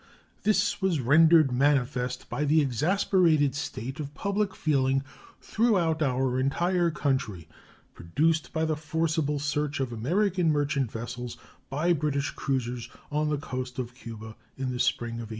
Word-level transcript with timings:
This 0.41 0.81
was 0.81 0.99
rendered 0.99 1.51
manifest 1.51 2.27
by 2.27 2.43
the 2.43 2.59
exasperated 2.59 3.53
state 3.53 3.99
of 3.99 4.15
public 4.15 4.55
feeling 4.55 5.03
throughout 5.39 6.01
our 6.01 6.39
entire 6.39 6.89
country 6.89 7.47
produced 7.93 8.51
by 8.51 8.65
the 8.65 8.75
forcible 8.75 9.37
search 9.37 9.79
of 9.79 9.93
American 9.93 10.51
merchant 10.51 10.91
vessels 10.91 11.37
by 11.69 11.93
British 11.93 12.31
cruisers 12.31 12.89
on 13.11 13.29
the 13.29 13.37
coast 13.37 13.77
of 13.77 13.93
Cuba 13.93 14.35
in 14.57 14.71
the 14.71 14.79
spring 14.79 15.19
of 15.21 15.29
1858. 15.29 15.29